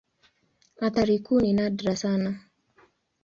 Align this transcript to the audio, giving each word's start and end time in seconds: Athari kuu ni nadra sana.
Athari 0.79 1.19
kuu 1.19 1.41
ni 1.41 1.53
nadra 1.53 1.95
sana. 1.95 2.39